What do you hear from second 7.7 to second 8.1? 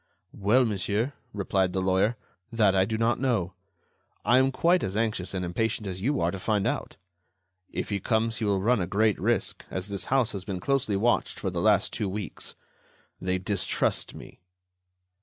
he